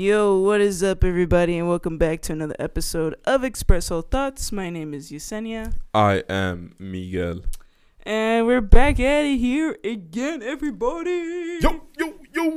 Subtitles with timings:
[0.00, 4.52] Yo, what is up, everybody, and welcome back to another episode of Expresso Thoughts.
[4.52, 7.40] My name is Yessenia, I am Miguel.
[8.04, 11.58] and we're back at it here again, everybody.
[11.60, 12.48] Yo, yo, yo,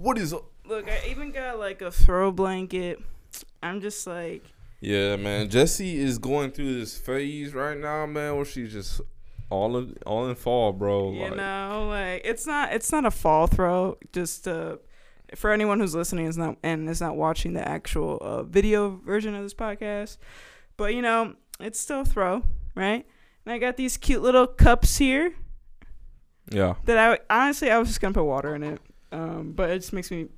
[0.00, 0.46] what is up?
[0.64, 2.98] Look, I even got like a throw blanket.
[3.62, 4.42] I'm just like,
[4.80, 5.50] Yeah, man.
[5.50, 9.00] Jesse is going through this phase right now, man, where she's just
[9.50, 11.12] all in all in fall, bro.
[11.12, 13.96] you like, know, like it's not it's not a fall throw.
[14.12, 14.78] Just uh,
[15.34, 19.34] for anyone who's listening is not and is not watching the actual uh, video version
[19.34, 20.18] of this podcast,
[20.76, 22.42] but you know, it's still a throw,
[22.74, 23.06] right?
[23.44, 25.34] And I got these cute little cups here.
[26.50, 26.76] Yeah.
[26.86, 28.80] that I honestly I was just gonna put water in it,
[29.12, 30.28] um, but it just makes me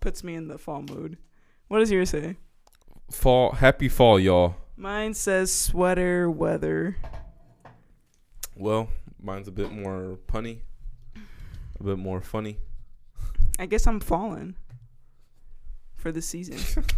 [0.00, 1.18] puts me in the fall mood.
[1.68, 2.36] What does yours say?
[3.10, 4.56] Fall happy fall, y'all.
[4.76, 6.96] Mine says sweater weather.
[8.54, 8.88] Well,
[9.20, 10.60] mine's a bit more punny.
[11.80, 12.58] A bit more funny.
[13.58, 14.54] I guess I'm falling
[15.96, 16.58] for the season.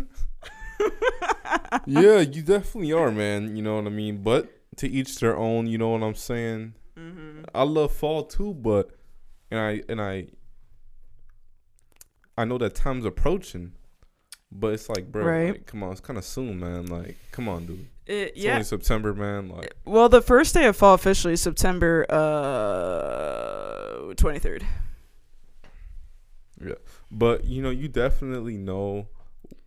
[1.86, 3.56] yeah, you definitely are, man.
[3.56, 4.22] You know what I mean?
[4.22, 6.74] But to each their own, you know what I'm saying?
[6.96, 7.44] Mm-hmm.
[7.54, 8.90] I love fall too, but
[9.50, 10.28] and I and I
[12.36, 13.72] I know that time's approaching,
[14.50, 15.50] but it's like, bro, right.
[15.50, 16.86] like, come on, it's kind of soon, man.
[16.86, 17.86] Like, come on, dude.
[18.06, 18.52] It, it's yeah.
[18.52, 19.48] only September, man.
[19.48, 24.62] Like, well, the first day of fall officially is September uh, 23rd.
[26.64, 26.74] Yeah,
[27.10, 29.08] but you know, you definitely know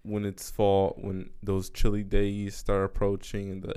[0.04, 3.76] when it's fall, when those chilly days start approaching, and the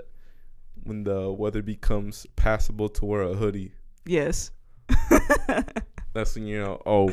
[0.82, 3.72] when the weather becomes passable to wear a hoodie.
[4.04, 4.50] Yes.
[6.12, 6.82] that's when you know.
[6.84, 7.12] Oh,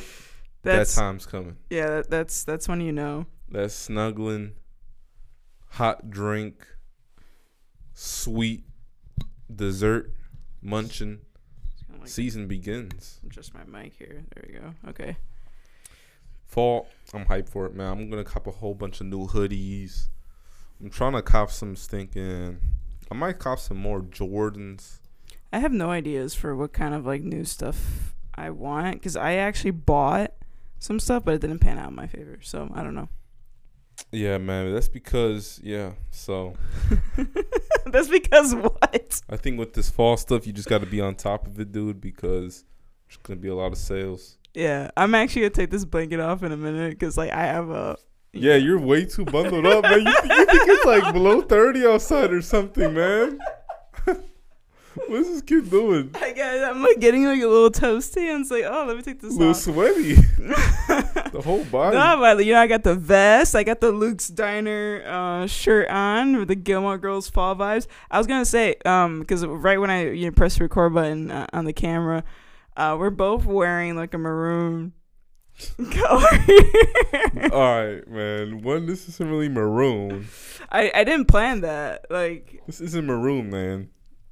[0.63, 1.57] that's, that time's coming.
[1.69, 3.25] Yeah, that, that's that's when you know.
[3.49, 4.53] That's snuggling,
[5.69, 6.65] hot drink,
[7.93, 8.63] sweet
[9.53, 10.13] dessert,
[10.61, 11.19] munching.
[11.99, 13.19] Like season begins.
[13.27, 14.23] Just my mic here.
[14.33, 14.73] There we go.
[14.89, 15.17] Okay.
[16.51, 17.93] Fall, I'm hyped for it, man.
[17.93, 20.09] I'm gonna cop a whole bunch of new hoodies.
[20.81, 22.59] I'm trying to cop some stinking.
[23.09, 24.99] I might cop some more Jordans.
[25.53, 29.35] I have no ideas for what kind of like new stuff I want because I
[29.35, 30.33] actually bought
[30.77, 32.39] some stuff, but it didn't pan out in my favor.
[32.41, 33.07] So I don't know.
[34.11, 34.73] Yeah, man.
[34.73, 35.93] That's because yeah.
[36.09, 36.55] So
[37.85, 39.21] That's because what?
[39.29, 41.71] I think with this fall stuff, you just got to be on top of it,
[41.71, 42.65] dude, because
[43.07, 44.37] there's gonna be a lot of sales.
[44.53, 47.69] Yeah, I'm actually gonna take this blanket off in a minute because like I have
[47.69, 47.97] a.
[48.33, 50.01] Yeah, you're way too bundled up, man.
[50.01, 53.39] You, you think it's like below 30 outside or something, man?
[55.07, 56.11] What's this kid doing?
[56.15, 56.71] I got.
[56.71, 59.33] I'm like getting like a little toasty, and it's like, oh, let me take this.
[59.33, 59.57] A little off.
[59.57, 60.15] sweaty.
[61.31, 61.95] the whole body.
[61.95, 63.55] No, but you know, I got the vest.
[63.55, 67.87] I got the Luke's Diner uh, shirt on with the Gilmore Girls fall vibes.
[68.09, 71.31] I was gonna say, um, because right when I you know, press the record button
[71.31, 72.25] uh, on the camera,
[72.77, 74.93] uh, we're both wearing like a maroon
[75.91, 76.27] color.
[77.51, 78.61] All right, man.
[78.61, 80.27] One, this isn't really maroon.
[80.71, 82.05] I I didn't plan that.
[82.09, 83.89] Like, This isn't maroon, man.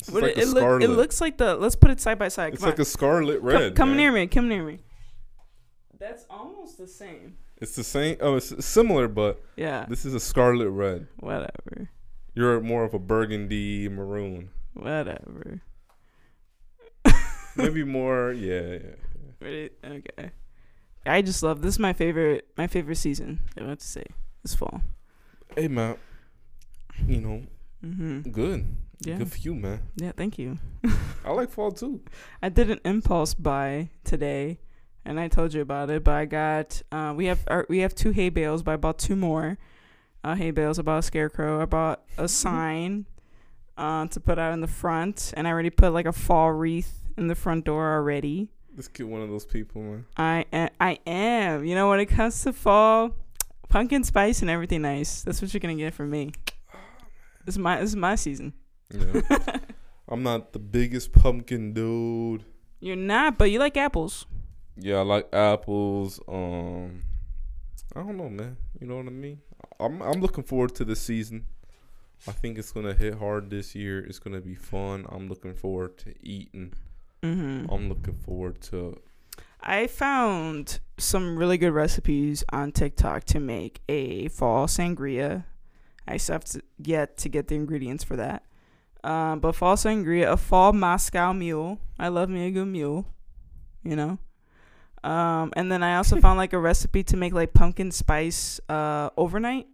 [0.10, 1.56] What like it, look, it looks like the.
[1.56, 2.54] Let's put it side by side.
[2.54, 3.76] it's Come like a scarlet red.
[3.76, 3.98] come man.
[3.98, 4.28] near me.
[4.28, 4.80] Come near me.
[6.00, 7.36] That's almost the same.
[7.58, 8.16] It's the same.
[8.22, 9.86] Oh, it's similar, but Yeah.
[9.90, 11.08] this is a scarlet red.
[11.20, 11.90] Whatever.
[12.34, 14.52] You're more of a burgundy maroon.
[14.74, 15.62] Whatever.
[17.60, 18.32] Maybe more.
[18.32, 18.80] Yeah, yeah.
[19.42, 19.70] Ready?
[19.86, 20.32] Okay.
[21.06, 21.76] I just love this.
[21.76, 22.48] Is my favorite.
[22.58, 23.42] My favorite season.
[23.58, 24.06] I want to say
[24.44, 24.82] this fall.
[25.56, 25.98] Hey, man.
[27.08, 27.42] You know,
[27.86, 28.32] Mm-hmm.
[28.32, 28.66] good.
[29.02, 29.18] Yeah.
[29.20, 29.82] Good for you, man.
[29.96, 30.12] Yeah.
[30.12, 30.58] Thank you.
[31.26, 32.02] I like fall too.
[32.42, 34.60] I did an impulse buy today,
[35.06, 36.04] and I told you about it.
[36.04, 36.82] But I got.
[36.92, 37.40] Uh, we have.
[37.48, 39.58] Our, we have two hay bales, but I bought two more.
[40.24, 40.78] Uh, hay bales.
[40.80, 41.62] I bought a scarecrow.
[41.62, 43.06] I bought a sign.
[43.78, 47.00] Uh, to put out in the front, and I already put like a fall wreath
[47.20, 48.50] in the front door already.
[48.76, 50.06] This kid, one of those people, man.
[50.18, 51.66] I a- I am.
[51.66, 53.16] You know, when it comes to fall,
[53.68, 55.22] pumpkin spice and everything nice.
[55.24, 56.32] That's what you're gonna get from me.
[57.46, 58.54] This is my this is my season.
[58.94, 59.22] Yeah.
[60.08, 62.44] I'm not the biggest pumpkin dude.
[62.80, 64.26] You're not, but you like apples.
[64.76, 66.20] Yeah, I like apples.
[66.28, 67.02] Um,
[67.96, 68.58] I don't know, man.
[68.80, 69.42] You know what I mean?
[69.80, 71.46] I'm I'm looking forward to the season.
[72.28, 74.00] I think it's gonna hit hard this year.
[74.00, 75.06] It's gonna be fun.
[75.10, 76.74] I'm looking forward to eating.
[77.24, 77.72] Mm-hmm.
[77.72, 79.00] I'm looking forward to.
[79.62, 85.46] I found some really good recipes on TikTok to make a fall sangria.
[86.08, 88.44] I still have to yet to get the ingredients for that.
[89.04, 91.80] Um, but fall sangria, a fall Moscow mule.
[91.98, 93.06] I love me a good mule,
[93.84, 94.20] you know.
[95.04, 99.10] Um, and then I also found like a recipe to make like pumpkin spice uh
[99.18, 99.68] overnight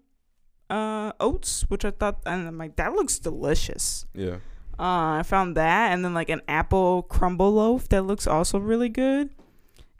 [0.70, 4.06] uh oats, which I thought and I'm like that looks delicious.
[4.14, 4.38] Yeah.
[4.78, 8.90] Uh, I found that, and then like an apple crumble loaf that looks also really
[8.90, 9.30] good.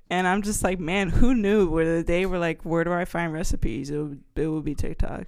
[0.10, 1.68] And I'm just like, man, who knew?
[1.70, 3.90] Where the day we're like, where do I find recipes?
[3.90, 5.28] It would it would be TikTok.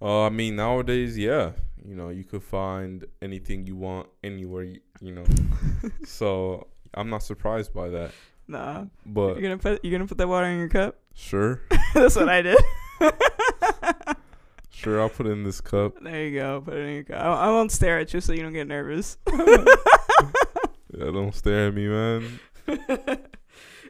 [0.00, 1.52] Uh, I mean, nowadays, yeah,
[1.84, 5.24] you know, you could find anything you want anywhere, you, you know.
[6.04, 8.12] so I'm not surprised by that.
[8.46, 10.98] Nah, But you're gonna put you're gonna put that water in your cup.
[11.14, 11.62] sure,
[11.94, 12.58] That's what I did.
[14.78, 15.94] sure, I'll put it in this cup.
[16.02, 16.60] there you go.
[16.60, 17.20] Put it in your cup.
[17.20, 19.18] I, I won't stare at you so you don't get nervous.
[20.90, 22.40] Yeah, don't stare at me, man.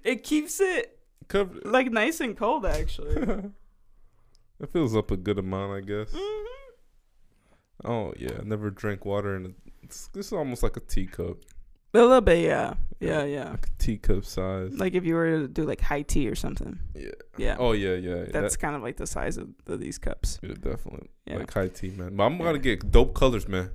[0.05, 0.99] it keeps it
[1.29, 1.51] Cup.
[1.65, 3.15] like nice and cold actually.
[4.61, 6.11] it fills up a good amount, I guess.
[6.13, 6.45] Mhm.
[7.85, 9.51] Oh yeah, I never drank water in a.
[9.83, 11.39] It's, this is almost like a teacup,
[11.99, 13.51] A little bit, yeah, yeah, yeah.
[13.51, 14.73] like teacup size.
[14.79, 16.79] Like if you were to do like high tea or something.
[16.95, 17.11] yeah.
[17.37, 17.57] Yeah.
[17.59, 18.25] Oh yeah, yeah.
[18.31, 20.39] That's kind of like the size of, of these cups.
[20.43, 21.39] yeah, definitely Yeah.
[21.39, 22.17] like high tea, man.
[22.17, 23.71] But I'm about to get dope colors, man.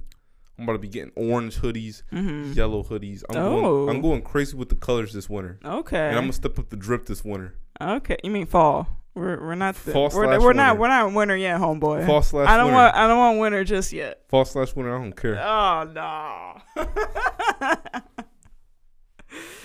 [0.58, 2.54] I'm about to be getting orange hoodies, mm-hmm.
[2.54, 3.24] yellow hoodies.
[3.30, 3.62] I'm Oh.
[3.86, 3.90] going.
[3.96, 5.98] I'm going crazy with the colors this winter, Okay.
[6.10, 7.56] and I'm gonna step up the drip this winter.
[7.82, 8.18] okay.
[8.24, 8.88] You mean fall?
[9.16, 12.06] We're we're not the, Fall we're, slash we're not we're not winter yet, homeboy.
[12.08, 12.78] Fall slash I don't winter.
[12.78, 14.22] want I don't want winter just yet.
[14.28, 14.96] Fall slash winter.
[14.96, 15.40] I don't care.
[15.40, 16.84] Oh no.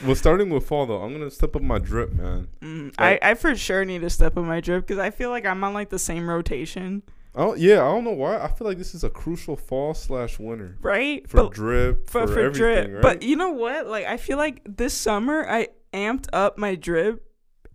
[0.04, 2.48] Well, starting with fall though, I'm gonna step up my drip, man.
[2.62, 5.30] mm, Like- I I for sure need to step up my drip because I feel
[5.30, 7.02] like I'm on like the same rotation,
[7.34, 8.38] Oh yeah, I don't know why.
[8.38, 11.28] I feel like this is a crucial fall slash winter right?
[11.28, 12.92] for But- drip for, for, drip.
[12.92, 13.02] right?
[13.02, 13.86] But you know what?
[13.88, 17.27] Like I feel like this summer I amped up my drip,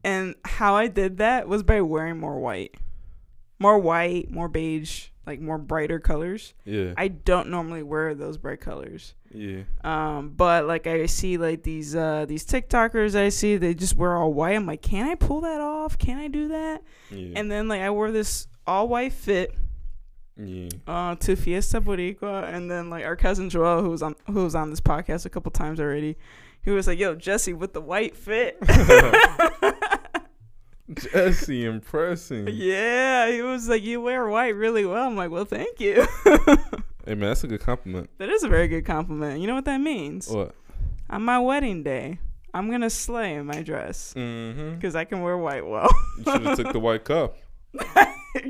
[0.04, 2.76] and how I did that was by wearing more white,
[3.60, 6.54] more white, more beige, like more brighter colors.
[6.66, 9.14] yeah, I don't normally wear those bright colors.
[9.32, 9.62] yeah.
[9.84, 14.16] Um, but like I see like these uh these TikTokers I see they just wear
[14.18, 14.56] all white.
[14.56, 15.98] I'm like, can I pull that off?
[15.98, 16.84] Can I do that?
[17.10, 17.40] Yeah.
[17.40, 19.56] And then like I wore this all white fit
[20.38, 20.70] yeah.
[20.88, 24.56] uh to Fiesta Boricua and then like our cousin Joel who was on who was
[24.56, 26.18] on this podcast a couple times already.
[26.64, 28.58] He was like, "Yo, Jesse with the white fit."
[31.14, 32.48] Jesse, impressing.
[32.52, 36.06] yeah, he was like, "You wear white really well." I'm like, "Well, thank you."
[37.06, 38.10] Hey man, that's a good compliment.
[38.18, 39.42] that is a very good compliment.
[39.42, 40.30] You know what that means?
[40.30, 40.56] What?
[41.10, 42.20] On my wedding day,
[42.54, 44.76] I'm gonna slay in my dress Mm-hmm.
[44.76, 45.90] because I can wear white well.
[46.20, 47.38] You should have took the white cup.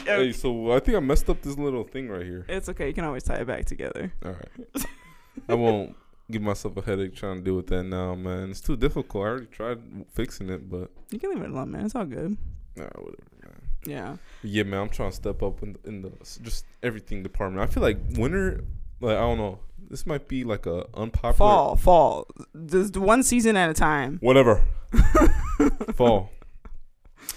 [0.06, 2.46] Hey, so I think I messed up this little thing right here.
[2.48, 2.88] It's okay.
[2.88, 4.14] You can always tie it back together.
[4.24, 4.86] All right.
[5.50, 5.96] I won't
[6.34, 8.50] give myself a headache trying to deal with that now, man.
[8.52, 9.24] It's too difficult.
[9.24, 9.80] I already tried
[10.14, 11.86] fixing it, but You can leave it alone, man.
[11.86, 12.38] It's all good.
[12.76, 13.62] nah, whatever, man.
[13.86, 14.18] Yeah.
[14.44, 17.62] Yeah, man, I'm trying to step up in, in the just everything department.
[17.68, 18.64] I feel like winter,
[19.00, 19.60] like I don't know,
[19.90, 22.28] this might be like a unpopular Fall, fall.
[22.66, 24.18] Just one season at a time.
[24.22, 24.64] whatever
[25.96, 26.30] fall.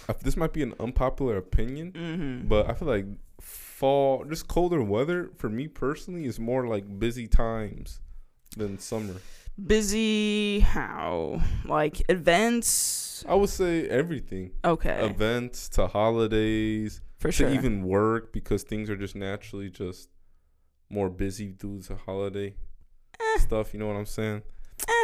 [0.09, 2.49] I, this might be an unpopular opinion, Mm-hmm.
[2.49, 3.07] but I feel like
[3.41, 8.01] fall, just colder weather for me personally is more like busy times
[8.57, 9.15] than summer.
[9.65, 11.41] Busy how?
[11.65, 13.25] Like events?
[13.29, 15.05] I would say everything, Okay.
[15.09, 17.49] events to holidays for to sure.
[17.49, 20.11] even work because things are just naturally just
[20.91, 22.55] more busy due to holiday
[23.19, 23.39] Eh.
[23.41, 23.73] stuff.
[23.73, 24.43] You know what I'm saying?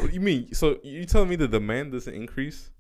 [0.01, 0.53] What you mean?
[0.53, 2.71] So you telling me the demand doesn't increase?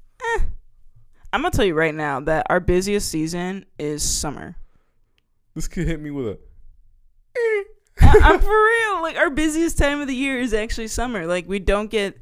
[1.34, 4.56] I'm gonna tell you right now that our busiest season is summer.
[5.54, 6.38] This could hit me with a.
[8.22, 9.02] I'm for real.
[9.02, 11.26] Like our busiest time of the year is actually summer.
[11.26, 12.18] Like we don't get,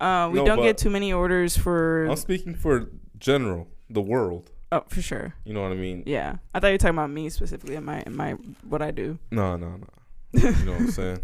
[0.00, 2.06] uh, we No, don't get too many orders for.
[2.06, 4.50] I'm speaking for general, the world.
[4.72, 5.34] Oh, for sure.
[5.44, 6.02] You know what I mean?
[6.06, 7.76] Yeah, I thought you were talking about me specifically.
[7.76, 8.32] In my, my,
[8.68, 9.86] what I do No, no, no.
[10.32, 11.20] You know what I'm saying?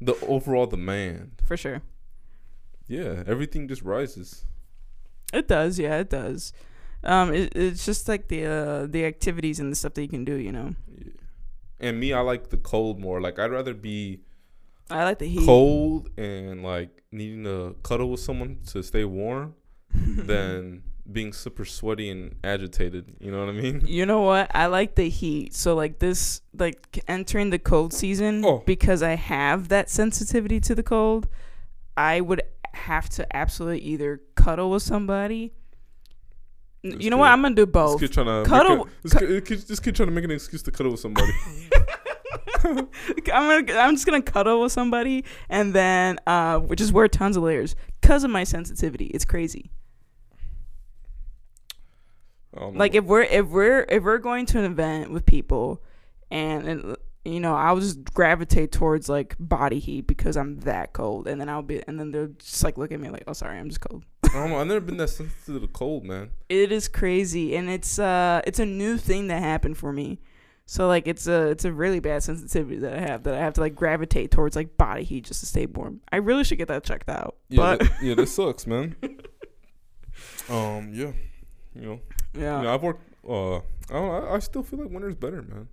[0.00, 1.32] The overall demand.
[1.44, 1.80] for sure.
[2.86, 4.44] Yeah, everything just rises.
[5.32, 6.52] It does, yeah, it does.
[7.04, 10.24] Um, it, it's just like the uh, the activities and the stuff that you can
[10.24, 10.34] do.
[10.34, 11.12] You know, Yeah.
[11.80, 13.20] And me, I like the cold more.
[13.20, 14.20] Like I'd rather be
[14.90, 15.44] I like the heat.
[15.44, 19.54] cold and like needing to cuddle with someone to stay warm
[19.92, 23.14] than being super sweaty and agitated.
[23.20, 23.82] You know what I mean?
[23.86, 24.50] You know what?
[24.54, 25.54] I like the heat.
[25.54, 28.62] So like this, like entering the cold season, Oh.
[28.66, 31.28] because I have that sensitivity to the cold,
[31.96, 32.42] I would
[32.74, 35.52] have to absolutely either cuddle with somebody.
[36.82, 37.30] This You know what?
[37.30, 38.00] I'm gonna do This both.
[38.00, 40.30] kid trying to Cuddle- Make a, this, kid, kid- this kid trying to make an
[40.30, 41.32] excuse to cuddle with somebody.
[42.64, 42.88] I'm
[43.26, 47.74] gonna, I'm just gonna cuddle with somebody, and then, uh, just wear tons of layers
[48.00, 49.06] because of my sensitivity.
[49.06, 49.70] It's crazy.
[52.56, 55.82] Like if we're if we're if we're going to an event with people,
[56.30, 61.28] and, and you know I'll just gravitate towards like body heat because I'm that cold,
[61.28, 63.58] and then I'll be and then they'll just like look at me like, oh sorry,
[63.58, 64.02] I'm just cold.
[64.30, 64.58] I don't know.
[64.58, 66.30] I've never been that sensitive to the cold, man.
[66.48, 70.20] It is crazy, and it's uh it's a new thing that happened for me.
[70.66, 73.54] So like it's a it's a really bad sensitivity that I have that I have
[73.54, 76.00] to like gravitate towards like body heat just to stay warm.
[76.12, 77.36] I really should get that checked out.
[77.48, 78.96] Yeah, but that, yeah, this sucks, man.
[80.48, 81.12] Um, yeah,
[81.74, 82.00] you know,
[82.34, 82.58] Yeah.
[82.58, 83.02] you know, I've worked.
[83.28, 84.10] Uh, I don't.
[84.24, 85.68] I, I still feel like winter's better, man.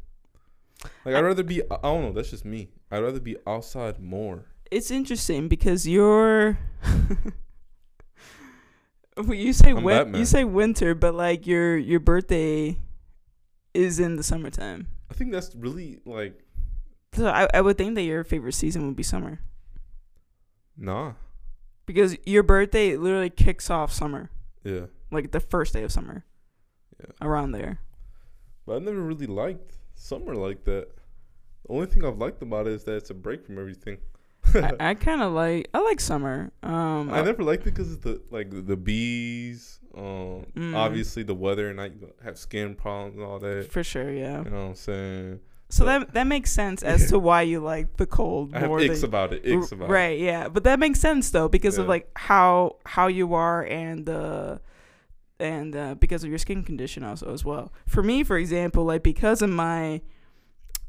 [1.05, 1.63] Like I'd rather be.
[1.63, 2.11] I don't know.
[2.11, 2.69] That's just me.
[2.91, 4.45] I'd rather be outside more.
[4.69, 6.59] It's interesting because you're.
[9.17, 10.19] Well, you say I'm win- Batman.
[10.19, 12.79] you say winter, but like your your birthday
[13.73, 14.87] is in the summertime.
[15.09, 16.43] I think that's really like
[17.13, 19.39] So I I would think that your favorite season would be summer
[20.77, 21.13] nah.
[21.85, 24.29] because your birthday literally kicks off summer,
[24.63, 26.25] Yeah, like the first day of summer.
[26.99, 27.11] Yeah.
[27.21, 27.79] Around there.
[28.65, 30.87] but I never really liked summer like that.
[31.67, 33.97] The only thing I've liked about it is that it's a break from everything.
[34.53, 36.51] I, I kind of like I like summer.
[36.63, 39.79] Um, I never liked it because of the like the, the bees.
[39.97, 40.75] Um, Mm.
[40.75, 41.89] obviously the weather and I
[42.23, 43.71] have skin problems and all that.
[43.71, 44.43] for sure, yeah.
[44.43, 45.39] You know what I'm saying?
[45.69, 48.67] So But- that that makes sense as to why you like the cold I have
[48.67, 49.43] more icks than about it.
[49.45, 49.93] Icks about it.
[49.93, 50.49] right, yeah.
[50.49, 54.57] But that makes sense though because of like how how you are and uh
[55.39, 57.73] and uh, because of your skin condition also as well.
[57.85, 60.01] For me, for example, like because of my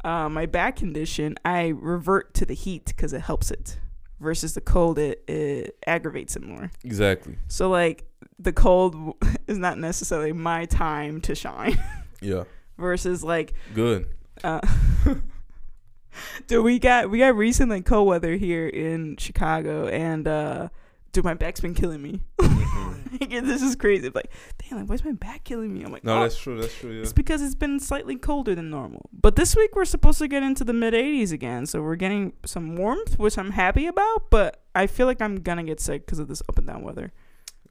[0.07, 3.79] uh, my back condition, I revert to the heat because it helps it.
[4.21, 6.71] Versus the cold, it, it aggravates it more.
[6.85, 7.37] Exactly.
[7.49, 8.05] So like
[8.39, 9.15] the cold
[9.47, 11.79] is not necessarily my time to shine.
[12.23, 12.45] Yeah.
[12.79, 14.07] Versus like Good.
[14.43, 14.61] uh,
[16.47, 20.69] dude, we got we got recent like cold weather here in Chicago, and uh,
[21.17, 22.21] dude, my back's been killing me.
[22.39, 22.93] Mhm.
[23.19, 24.11] Like, this is crazy.
[24.11, 25.83] Like, damn, like, why's my back killing me?
[25.83, 26.61] I'm like, No, oh, that's true.
[26.61, 26.93] That's true.
[26.93, 27.01] Yeah.
[27.01, 29.09] it's because it's been slightly colder than normal.
[29.13, 32.35] But this week we're supposed to get into the mid 80s again, so we're getting
[32.45, 34.31] some warmth, which I'm happy about.
[34.31, 37.11] But I feel like I'm gonna get sick because of this up and down weather.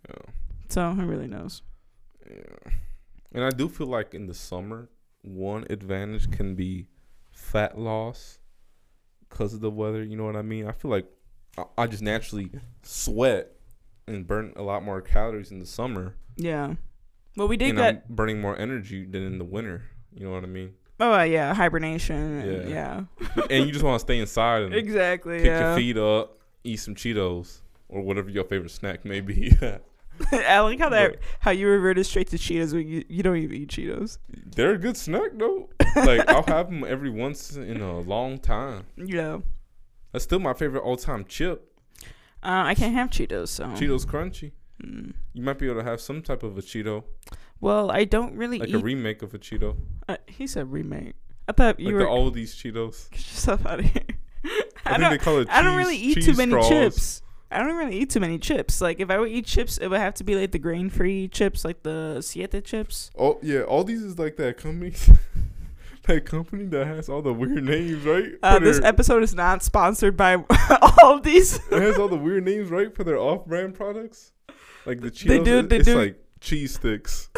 [0.09, 0.15] Yeah.
[0.69, 1.61] So who really knows?
[2.27, 2.71] Yeah.
[3.33, 4.89] And I do feel like in the summer,
[5.21, 6.87] one advantage can be
[7.31, 8.39] fat loss
[9.29, 10.03] because of the weather.
[10.03, 10.67] You know what I mean?
[10.67, 11.05] I feel like
[11.77, 12.51] I, just naturally
[12.83, 13.51] sweat
[14.07, 16.15] and burn a lot more calories in the summer.
[16.35, 16.75] Yeah.
[17.37, 19.83] Well, we did and get I'm burning more energy than in the winter.
[20.13, 20.73] You know what I mean?
[20.99, 22.15] oh uh, yeah hibernation.
[22.15, 23.03] and- Yeah.
[23.37, 23.43] yeah.
[23.49, 25.37] and you just want to stay inside and exactly.
[25.37, 25.67] kick yeah.
[25.69, 27.59] your feet up, eat some Cheetos
[27.89, 29.57] or whatever your favorite snack may be.
[30.31, 33.35] I like how that But- how you reverted straight to Cheetos when you, you don't
[33.37, 34.17] even eat Cheetos.
[34.55, 35.69] They're a good snack though.
[35.95, 38.83] Like I'll have them every once in a long time.
[38.97, 39.39] Yeah.
[40.15, 41.77] That's still my favorite all time chip.
[42.41, 43.65] Uh, I can't have Cheetos, so.
[43.65, 44.53] Cheetos Crunchy.
[44.81, 45.11] Mm.
[45.33, 47.03] You might be able to have some type of a Cheeto,
[47.59, 48.75] Well, I don't really like eat.
[48.75, 49.75] a remake of a Cheeto,
[50.07, 51.15] uh, he said remake.
[51.49, 52.07] I thought you like were.
[52.07, 53.09] all these Cheetos.
[53.11, 54.03] Get yourself out of here.
[54.45, 54.49] I,
[54.85, 55.41] I, think don't.
[55.41, 55.49] it.
[55.49, 56.69] I don't really eat too many straws.
[56.69, 57.21] chips.
[57.51, 58.79] I don't really eat too many chips.
[58.79, 61.27] Like if I would eat chips, it would have to be like the grain free
[61.27, 63.11] chips, like the Siete chips.
[63.19, 64.93] Oh yeah, Aldi's is like that company.
[66.07, 68.33] that company that has all the weird names, right?
[68.43, 70.37] Uh, this their- episode is not sponsored by
[71.01, 71.55] Aldi's.
[71.71, 74.31] it has all the weird names, right, for their off-brand products.
[74.85, 75.95] Like the Cheetos, They do- they it's do.
[75.97, 77.29] like cheese sticks.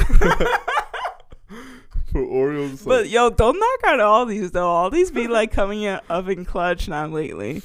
[2.12, 4.66] for Oreos, But like, yo, don't knock on Aldi's though.
[4.68, 7.62] Aldi's be like coming in up in clutch now lately.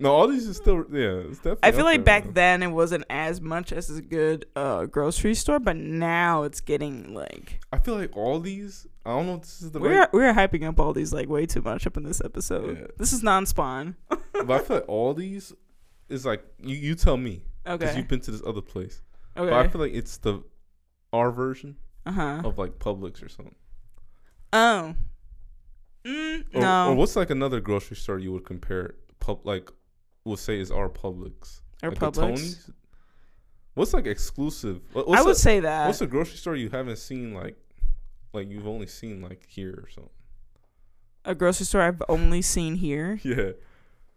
[0.00, 1.28] No, Aldi's are still yeah.
[1.28, 1.58] It's definitely.
[1.68, 5.58] I feel like back then it wasn't as much as a good uh, grocery store,
[5.58, 8.86] but now it's getting like I feel like Aldi's.
[9.04, 11.46] I don't know if this is the we're right, we're hyping up Aldi's like way
[11.46, 12.78] too much up in this episode.
[12.78, 12.86] Yeah.
[12.96, 13.96] This is non-spawn.
[14.08, 15.52] but I feel like Aldi's
[16.08, 16.76] is like you.
[16.76, 19.02] You tell me because you've been to this other place.
[19.36, 19.50] Okay.
[19.50, 20.42] But I feel like it's the
[21.12, 21.76] our version
[22.06, 22.42] Uh huh.
[22.44, 23.54] of like Publix or something.
[24.52, 24.94] Oh.
[26.04, 26.88] Mm, Or, no.
[26.90, 29.70] or what's like another grocery store you would compare pub like
[30.28, 31.60] we'll say is our Publix.
[31.82, 32.70] Or like Publix.
[33.74, 34.80] What's like exclusive?
[34.92, 35.86] What- I would a, say that.
[35.86, 37.56] what's a grocery store you haven't seen like
[38.32, 40.12] like you've only seen like here or something?
[41.24, 43.18] a grocery store I've only seen here.
[43.24, 43.50] Yeah.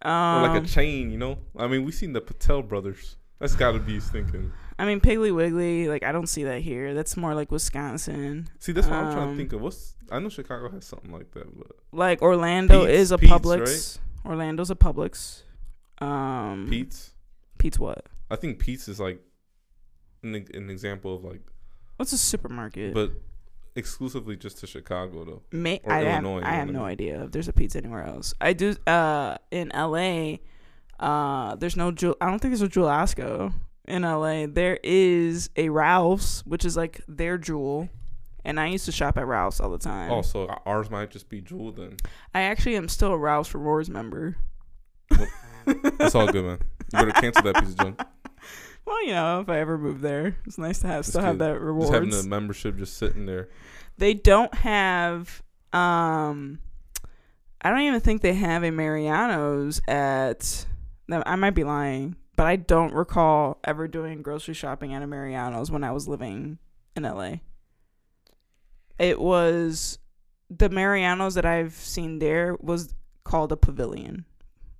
[0.03, 1.37] Um, or like a chain, you know?
[1.57, 3.17] I mean we've seen the Patel brothers.
[3.39, 4.51] That's gotta be his thinking.
[4.79, 5.87] I mean, Piggly Wiggly.
[5.87, 6.93] Like I don't see that here.
[6.95, 8.47] That's more like Wisconsin.
[8.59, 9.61] See that's what I'm trying Um, to think of.
[9.61, 13.31] What's I know Chicago has something like that, but Like Orlando Pete's- is a Pete's,
[13.31, 13.97] Publix.
[14.25, 15.43] Orlando's a Publix.
[16.01, 17.11] Um, Pete's
[17.57, 18.07] Pete's what?
[18.29, 19.19] I think Pete's is like
[20.23, 21.41] an, an example of like
[21.97, 22.93] What's a supermarket?
[22.93, 23.11] but
[23.75, 25.41] exclusively just to Chicago though.
[25.51, 28.33] May I have, I have no idea if there's a Pete's anywhere else.
[28.41, 28.75] I do.
[28.87, 30.41] Uh, in L.A.
[30.99, 32.15] Uh, there's no Jewel.
[32.21, 33.53] I don't think there's a Jewel-Osco
[33.87, 34.45] in L.A.
[34.45, 37.89] There is a Ralph's, which is like their Jewel,
[38.45, 40.11] and I used to shop at Ralph's all the time.
[40.11, 41.97] Oh, so ours might just be Jewel then.
[42.33, 44.37] I actually am still a Ralph's Rewards member.
[45.99, 46.57] It's all good, man.
[46.93, 48.01] You better cancel that piece of junk.
[48.83, 51.53] Well, you know, if I ever move there, it's nice to have still have that
[51.53, 51.91] Just rewards.
[51.91, 53.47] having the membership just sitting there.
[53.99, 56.57] They don't have um
[57.61, 60.65] I don't even think they have a Mariano's at
[61.11, 65.69] I might be lying, but I don't recall ever doing grocery shopping at a Mariano's
[65.69, 66.57] when I was living
[66.95, 67.35] in LA.
[68.97, 69.99] It was
[70.49, 74.25] the Mariano's that I've seen there was called a pavilion,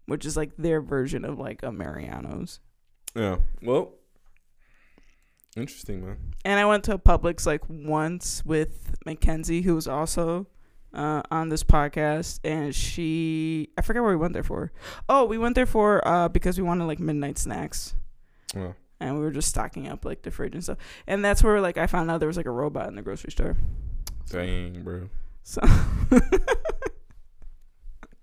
[0.06, 2.60] which is like their version of like a Mariano's.
[3.16, 3.38] Yeah.
[3.62, 3.94] Well,
[5.56, 6.18] interesting, man.
[6.46, 10.48] And I went to a Publix like once with Mackenzie, who was also
[10.94, 14.72] uh, on this podcast, and she I forget what we went there for.
[15.10, 17.96] Oh, we went there for uh, because we wanted like midnight snacks,
[18.56, 18.74] Yeah.
[19.00, 20.78] and we were just stocking up like the fridge and stuff.
[21.08, 23.32] And that's where like I found out there was like a robot in the grocery
[23.32, 23.58] store.
[24.30, 25.10] Dang, bro.
[25.44, 25.60] So,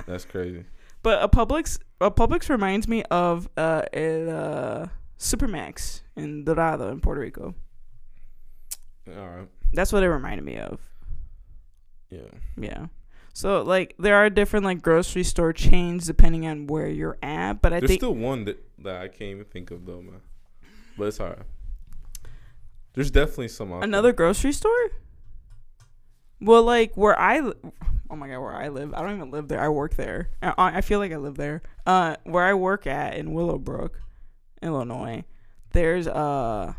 [0.06, 0.64] That's crazy.
[1.08, 4.88] But a Publix a Publix reminds me of uh, a uh,
[5.18, 7.54] Supermax in Dorado in Puerto Rico.
[9.08, 9.48] All right.
[9.72, 10.78] That's what it reminded me of.
[12.10, 12.20] Yeah.
[12.58, 12.86] Yeah.
[13.32, 17.72] So like there are different like grocery store chains depending on where you're at, but
[17.72, 20.20] I think There's think still one that, that I can't even think of though, man.
[20.98, 21.38] But it's alright.
[22.92, 24.90] There's definitely some another grocery store.
[26.40, 29.61] Well, like where I, oh my god, where I live, I don't even live there.
[29.61, 30.30] I work there.
[30.42, 31.62] I, I feel like I live there.
[31.87, 34.00] Uh, where I work at in Willowbrook,
[34.62, 35.25] Illinois,
[35.73, 36.75] there's uh,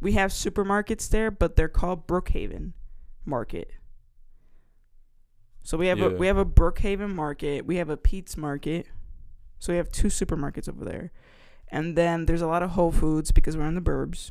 [0.00, 2.72] we have supermarkets there, but they're called Brookhaven
[3.24, 3.72] Market.
[5.62, 8.86] So we have a we have a Brookhaven Market, we have a Pete's Market,
[9.58, 11.12] so we have two supermarkets over there,
[11.68, 14.30] and then there's a lot of Whole Foods because we're in the burbs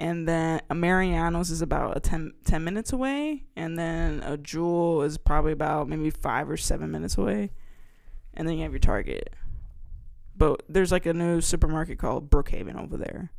[0.00, 5.02] and then a Mariano's is about a 10, 10 minutes away, and then a Jewel
[5.02, 7.50] is probably about maybe five or seven minutes away,
[8.34, 9.30] and then you have your Target.
[10.34, 13.30] But there's like a new supermarket called Brookhaven over there.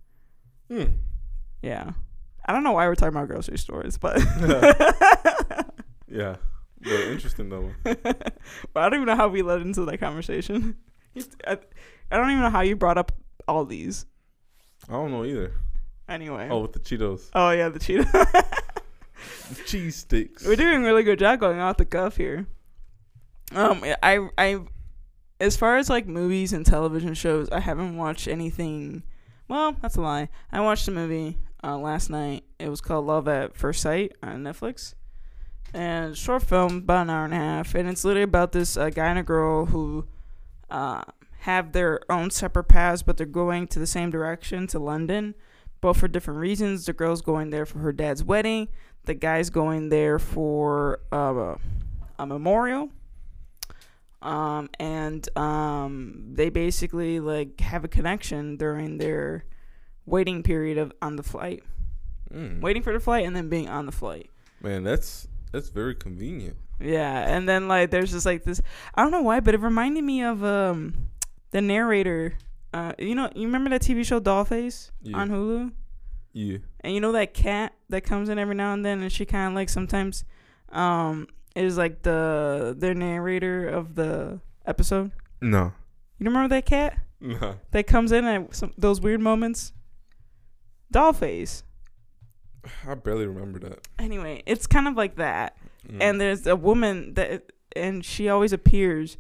[0.70, 0.94] Hmm.
[1.63, 1.94] Yeah,
[2.46, 4.22] I don't know why we're talking about grocery stores, but
[6.08, 6.36] Yeah.
[6.82, 7.72] But interesting though.
[7.84, 8.34] but
[8.75, 10.77] I don't even know how we led into that conversation.
[11.15, 11.58] I
[12.12, 13.12] don't even know how you brought up
[13.48, 14.06] Aldi's.
[14.89, 15.53] I don't know either.
[16.12, 16.48] Anyway.
[16.51, 17.29] Oh, with the Cheetos.
[17.33, 18.59] Oh yeah, the Cheetos.
[19.66, 20.46] Cheese sticks.
[20.46, 22.48] We're doing a really good job going off the cuff here.
[23.53, 24.59] Um, I I,
[25.40, 29.03] as far as like movies and television shows, I haven't watched anything.
[29.48, 30.29] Well, that's a lie.
[30.51, 32.44] I watched a movie uh, last night.
[32.59, 34.94] It was called Love at First Sight on Netflix,
[35.74, 38.90] and short film about an hour and a half, and it's literally about this uh,
[38.90, 40.07] guy and a girl who
[40.70, 41.03] uh,
[41.40, 45.35] have their own separate paths, but they're going to the same direction to London,
[45.81, 46.85] but for different reasons.
[46.85, 48.67] The girl's going there for her dad's wedding
[49.05, 51.55] the guy's going there for uh,
[52.20, 52.89] a memorial
[54.22, 59.44] um and um they basically like have a connection during their
[60.05, 61.63] waiting period of on the flight
[62.31, 62.61] Mm.
[62.61, 64.29] waiting for the flight and then being on the flight
[64.61, 66.55] Man, that's that's very convenient.
[66.79, 68.61] yeah and then like there's just like this
[68.96, 70.94] i don't know why but it reminded me of um
[71.50, 72.35] the narrator
[72.74, 75.18] uh you know you remember that tv show dollface Yeah.
[75.18, 75.72] on hulu
[76.34, 76.57] Yeah.
[76.81, 79.50] And you know that cat that comes in every now and then, and she kind
[79.50, 80.24] of like sometimes,
[80.70, 85.12] um, is like the the narrator of the episode.
[85.42, 85.74] No.
[86.18, 87.55] You remember that cat No.
[87.72, 89.74] that comes in at some those weird moments?
[90.94, 91.64] Dollface.
[92.88, 93.79] I barely remember that.
[94.00, 95.57] Anyway, it's kind of like that.
[95.88, 95.98] Mm.
[96.01, 99.18] And there's a woman that, and she always appears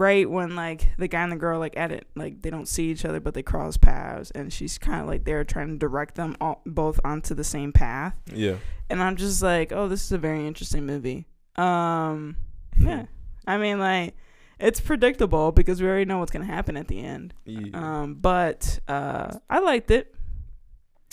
[0.00, 2.90] right when like the guy and the girl like at it like they don't see
[2.90, 6.14] each other but they cross paths and she's kind of like there trying to direct
[6.14, 8.56] them all, both onto the same path yeah.
[8.88, 11.26] and I'm just like, oh, this is a very interesting movie.
[11.56, 12.36] Um,
[12.78, 13.04] yeah,
[13.46, 14.14] I mean, like,
[14.58, 17.34] it's predictable because we already know what's gonna happen at the end.
[17.44, 17.68] yeah.
[17.74, 20.14] Um, but uh, I liked it.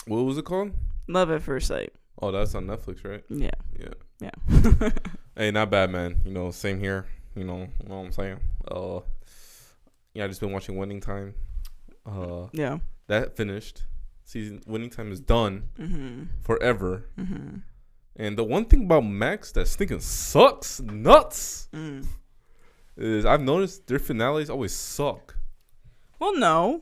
[0.05, 0.71] what was it called?
[1.09, 1.91] Love at first sight.
[2.21, 3.23] Oh, that's on Netflix, right?
[3.29, 4.29] Yeah, Yeah.
[4.79, 4.89] yeah.
[5.35, 6.21] Hey, not bad, man.
[6.25, 7.05] You know, same here.
[7.35, 8.39] You know, you know what I'm saying?
[8.71, 9.01] Uh,
[10.13, 11.35] yeah, I just been watching Winning Time.
[12.05, 12.79] Uh, yeah.
[13.07, 13.83] that finished.
[14.23, 16.27] Season Winning Time is done Mhm.
[16.43, 17.05] forever.
[17.17, 17.61] Mhm.
[18.17, 22.05] And the one thing about Max that stinking sucks nuts Mm.
[22.97, 25.37] is I've noticed their finales always suck.
[26.19, 26.81] Well, no.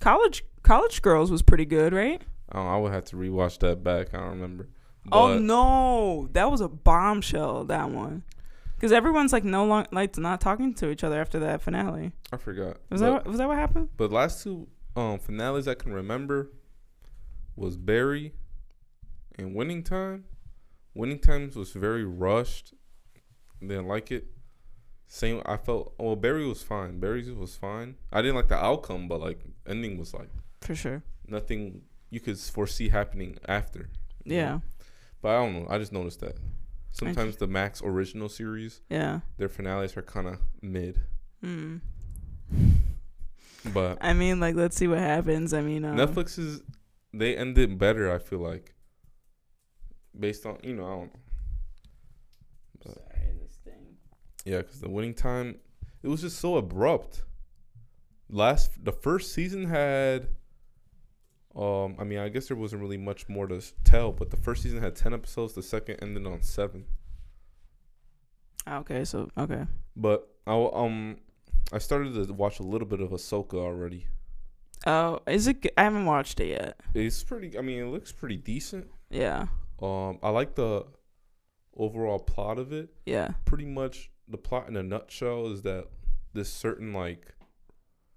[0.00, 2.22] College College Girls was pretty good, right?
[2.52, 4.14] Don't I would have to rewatch that back.
[4.14, 4.68] I don't remember.
[5.12, 7.64] oh no, that was a bombshell.
[7.64, 8.22] That one,
[8.76, 12.12] because everyone's like no long like not talking to each other after that finale.
[12.32, 12.78] I forgot.
[12.90, 13.88] Was But- that what- was that what happened?
[13.96, 16.50] But last two um finales I can remember
[17.56, 18.32] was Barry
[19.38, 20.24] and Winning Time.
[20.94, 22.74] Winning Times was very rushed.
[23.60, 24.26] Didn't like it.
[25.06, 26.98] Same I felt well Barry was fine.
[27.00, 27.96] Barry's was fine.
[28.12, 30.28] I didn't like the outcome, but like ending was like
[30.60, 31.02] For sure.
[31.26, 33.88] nothing you could foresee happening after.
[34.24, 34.50] Yeah.
[34.50, 34.62] know?
[35.20, 35.66] But I don't know.
[35.70, 36.36] I just noticed that.
[36.94, 39.20] Sometimes the Max original series, Yeah.
[39.36, 41.00] their finales are kind of mid.
[41.42, 41.80] Mm.
[43.72, 45.52] But I mean, like, let's see what happens.
[45.52, 46.62] I mean, um, Netflix is
[47.12, 48.12] they ended better.
[48.14, 48.74] I feel like
[50.18, 51.20] based on you know I don't know.
[52.84, 53.96] But- Sorry, this thing.
[54.44, 55.56] Yeah, because the winning time,
[56.02, 57.22] it was just so abrupt.
[58.30, 60.28] Last the first season had,
[61.56, 64.62] um, I mean, I guess there wasn't really much more to tell, but the first
[64.62, 65.52] season had ten episodes.
[65.54, 66.84] The second ended on seven.
[68.68, 69.66] Okay, so okay.
[69.96, 71.18] But I um,
[71.72, 74.06] I started to watch a little bit of Ahsoka already.
[74.86, 75.66] Oh, is it?
[75.76, 76.80] I haven't watched it yet.
[76.94, 77.56] It's pretty.
[77.58, 78.88] I mean, it looks pretty decent.
[79.10, 79.46] Yeah,
[79.80, 80.84] Um, I like the
[81.76, 82.88] overall plot of it.
[83.06, 83.28] yeah.
[83.44, 85.86] Pretty much the plot in a nutshell is that
[86.32, 87.26] this certain like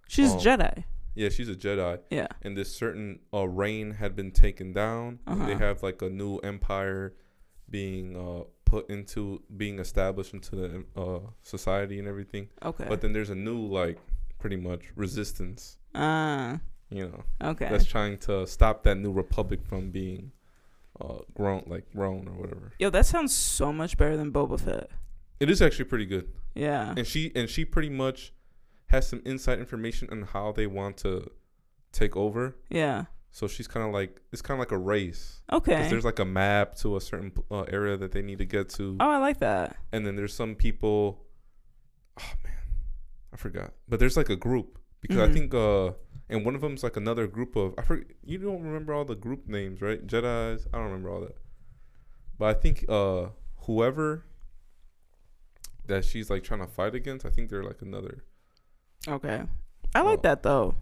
[0.08, 0.38] She's Oh.
[0.38, 0.86] Jedi.
[1.18, 2.28] Yeah she's a Jedi Yeah.
[2.44, 5.20] and this certain uh reign had been taken down.
[5.26, 5.58] They Uh-huh.
[5.58, 7.14] have like a new empire
[7.70, 12.50] being uh put into being established into the uh society and everything.
[12.64, 12.86] Okay.
[12.88, 13.98] But then there's a new like
[14.40, 15.78] pretty much resistance.
[15.96, 16.58] uh,
[16.90, 17.68] You know okay.
[17.70, 20.32] that's trying to stop that new republic from being
[21.02, 22.72] uh grown like grown or whatever.
[22.80, 24.90] Yo, that sounds so much better than Boba Fett.
[25.40, 26.28] It is actually pretty good.
[26.56, 26.94] Yeah.
[26.98, 28.34] and she and she pretty much
[28.88, 31.30] has some inside information on how they want to
[31.92, 32.56] take over.
[32.70, 33.06] Yeah.
[33.32, 35.42] So she's kind of like it's kind of like a race.
[35.52, 35.76] Okay.
[35.76, 38.70] Because there's like a map to a certain uh, area that they need to get
[38.70, 39.76] to, Oh, I like that.
[39.92, 41.26] and then there's some people.
[42.20, 42.54] Oh man,
[43.34, 43.74] I forgot.
[43.88, 45.34] But there's like a group because I Mhm.
[45.34, 45.92] think uh,
[46.30, 48.08] and one of them's like another group of I forget.
[48.24, 50.06] You don't remember all the group names, right?
[50.08, 50.66] Jedi's.
[50.74, 51.36] I don't remember all that.
[52.40, 53.28] But I think uh,
[53.66, 54.26] whoever
[55.86, 58.24] that she's like trying to fight against, I think they're like another.
[59.08, 59.44] Okay.
[59.96, 60.22] I like Oh.
[60.24, 60.76] that though.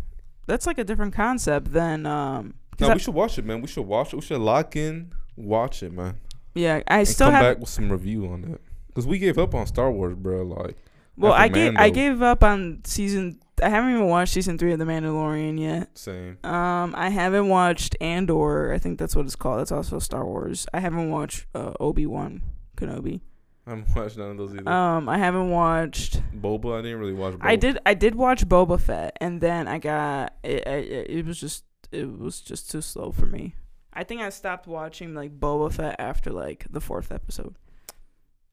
[0.48, 2.56] That's like a different concept than um.
[2.80, 3.62] No, I- we should watch it, man.
[3.62, 4.18] We should watch it.
[4.18, 6.16] We should lock in, watch it, man.
[6.54, 7.44] yeah, I and still come have.
[7.56, 8.62] back with some review on that.
[8.94, 10.44] Cause we gave up on Star Wars, bro.
[10.44, 10.78] Like,
[11.18, 13.40] well, I gave I gave up on season.
[13.64, 15.98] I haven't even watched season three of The Mandalorian yet.
[15.98, 16.38] same.
[16.44, 18.74] Um, I haven't watched Andor.
[18.74, 19.60] I think that's what it's called.
[19.60, 20.66] That's also Star Wars.
[20.74, 22.42] I haven't watched uh, Obi Wan
[22.78, 23.22] Kenobi.
[23.68, 24.70] I haven't watched none of those either.
[24.70, 26.22] Um, I haven't watched.
[26.40, 27.34] Boba, I didn't really watch.
[27.36, 27.46] Boba.
[27.46, 27.80] I did.
[27.86, 30.68] I did watch Boba Fett, and then I got it.
[30.68, 31.64] It, it was just.
[31.92, 33.56] It was just too slow for me.
[33.94, 37.56] I think I stopped watching like Boba Fett after like the fourth episode,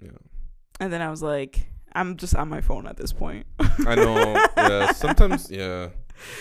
[0.01, 0.11] Yeah,
[0.79, 3.47] and then I was like, I'm just on my phone at this point.
[3.87, 4.47] I know.
[4.57, 5.51] yeah, sometimes.
[5.51, 5.89] Yeah,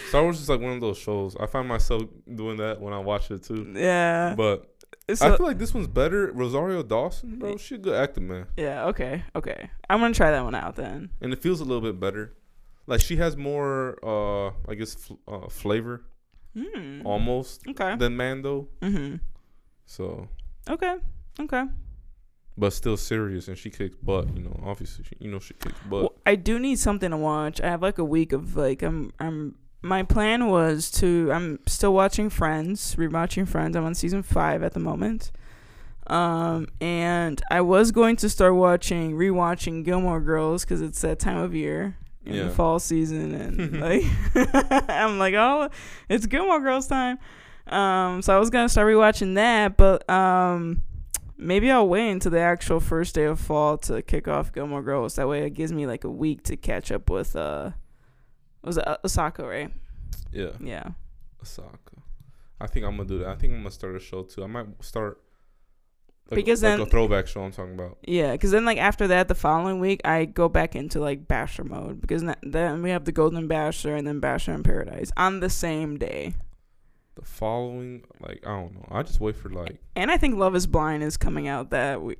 [0.09, 1.35] Star Wars is like one of those shows.
[1.39, 2.03] I find myself
[2.33, 3.71] doing that when I watch it too.
[3.75, 4.35] Yeah.
[4.35, 4.70] But
[5.13, 6.31] So- I feel like this one's better.
[6.31, 8.85] Rosario Dawson, bro, she a good actor, man, yeah.
[8.87, 9.23] Okay.
[9.35, 9.69] Okay.
[9.89, 11.09] I'm gonna try that one out then.
[11.21, 12.33] and it feels a little bit better.
[12.87, 16.03] Like she has more, uh, I guess, fl- uh, flavor
[16.55, 17.01] Hmm.
[17.05, 17.95] almost Okay.
[17.95, 18.67] than Mando.
[18.81, 19.19] Mhm.
[19.85, 20.27] So,
[20.69, 20.95] Okay.
[21.39, 21.63] Okay.
[22.57, 24.35] but still serious, and she kicks butt.
[24.35, 26.01] You know, obviously, she, you know, she kicks butt.
[26.01, 27.59] Well, I do need something to watch.
[27.61, 31.93] I have like a week of like I'm I'm my plan was to I'm still
[31.93, 33.75] watching Friends, rewatching Friends.
[33.75, 35.31] I'm on season 5 at the moment.
[36.07, 41.37] Um and I was going to start watching rewatching Gilmore Girls cuz it's that time
[41.37, 42.43] of year in Yeah.
[42.45, 44.03] the fall season and like
[44.89, 45.69] I'm like, "Oh,
[46.09, 47.17] it's Gilmore Girls time."
[47.67, 50.81] Um so I was going to start rewatching that, but um
[51.37, 55.15] maybe I'll wait until the actual first day of fall to kick off Gilmore Girls.
[55.15, 57.35] That way, it gives me like a week to catch up with.
[57.35, 57.71] uh
[58.63, 59.71] Was it Ahsoka, right?
[60.31, 60.89] yeah, Yeah.
[61.43, 61.69] Ahsoka.
[62.59, 63.29] I think I'm gonna do that.
[63.29, 64.43] I think I'm gonna start a show too.
[64.43, 65.19] I might start
[66.29, 67.41] like, Because like then- a throwback show.
[67.43, 67.97] I'm talking about.
[68.07, 71.65] Yeah, because then like after that, the following week, I go back into like Bachelor
[71.65, 75.49] mode because then we have the Golden Bachelor and then Bachelor in Paradise on the
[75.49, 76.35] same day.
[77.15, 78.87] The following, like I don't know.
[78.91, 82.01] I just wait for like And I think Love Is Blind is coming out that
[82.01, 82.19] week.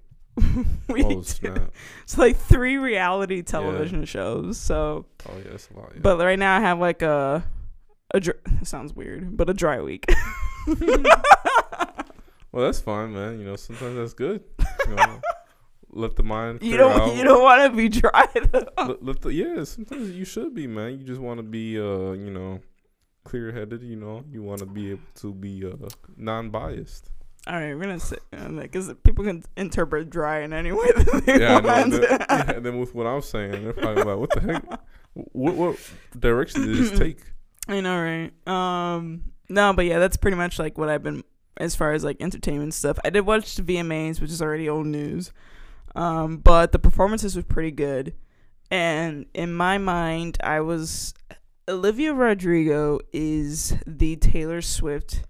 [0.87, 1.71] Week oh snap.
[2.03, 4.57] It's like three reality television shows.
[4.57, 5.91] So, Oh yeah, that's a lot.
[5.93, 6.01] Yeah.
[6.01, 7.43] but right now I have like a
[8.13, 10.05] a dr- sounds weird, but a dry week.
[12.51, 13.39] well, that's fine, man.
[13.39, 14.43] You know, sometimes that's good.
[14.87, 15.21] You know,
[15.91, 16.61] let the mind.
[16.61, 17.15] you don't out.
[17.15, 18.67] you don't want to be dry though.
[18.77, 19.63] let, let the yeah.
[19.63, 20.97] Sometimes you should be, man.
[20.99, 22.59] You just want to be, uh, you know,
[23.23, 23.81] clear headed.
[23.83, 27.09] You know, you want to be able to be uh, non-biased.
[27.47, 31.39] All right, we're gonna say because people can interpret dry in any way that they
[31.39, 31.93] Yeah, want.
[32.03, 34.79] yeah, and then with what I'm saying, they're probably like, "What the heck?
[35.13, 35.77] What, what
[36.17, 37.17] direction did this take?"
[37.67, 38.31] I know, right?
[38.47, 41.23] Um, no, but yeah, that's pretty much like what I've been
[41.57, 42.99] as far as like entertainment stuff.
[43.03, 45.31] I did watch the VMAs, which is already old news.
[45.95, 48.13] Um, but the performances were pretty good,
[48.69, 51.15] and in my mind, I was
[51.67, 55.23] Olivia Rodrigo is the Taylor Swift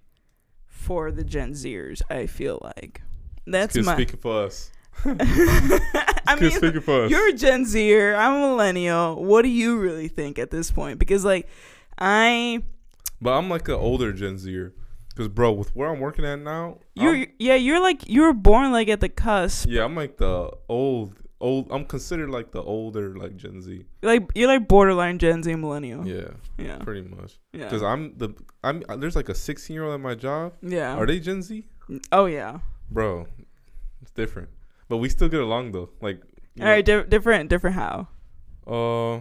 [0.81, 2.01] for the Gen Zers.
[2.09, 3.01] I feel like
[3.45, 4.71] that's my speaking for us.
[5.05, 7.11] I mean, speaking for us.
[7.11, 8.15] you're a Gen Zer.
[8.15, 9.23] I'm a millennial.
[9.23, 10.99] What do you really think at this point?
[10.99, 11.47] Because like,
[11.97, 12.63] I
[13.21, 14.73] but I'm like an older Gen Zer.
[15.15, 18.33] Cause bro, with where I'm working at now, you're I'm- yeah you're like you were
[18.33, 19.67] born like at the cusp.
[19.69, 21.67] yeah, I'm like the old old.
[21.71, 23.85] I'm considered like the older like Gen Z.
[24.01, 26.07] Like you're like borderline Gen Z millennial.
[26.07, 26.77] Yeah, Yeah.
[26.77, 27.39] pretty much.
[27.51, 27.69] Yeah.
[27.69, 28.29] Cause I'm the
[28.63, 30.53] I'm there's like a 16 year old at my job.
[30.61, 30.95] yeah.
[30.95, 31.65] Are they Gen Z?
[32.11, 32.59] oh yeah.
[32.89, 33.27] Bro,
[34.01, 34.49] it's different.
[34.87, 35.89] But we still get along though.
[36.01, 36.21] Like,
[36.59, 36.85] All right.
[36.85, 37.49] Di- different.
[37.49, 37.75] Different.
[37.75, 38.07] How?
[38.67, 39.17] uh,